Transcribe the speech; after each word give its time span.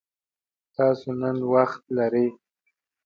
تاسو 0.75 1.07
نن 1.21 1.37
وخت 1.53 1.83
لری؟ 1.95 2.27